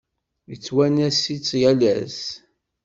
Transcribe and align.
Yettwanas-itt 0.49 1.49
yal 1.61 1.81
ass. 1.95 2.19